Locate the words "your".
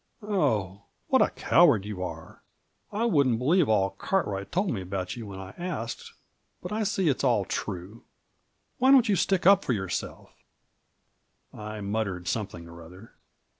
9.73-9.89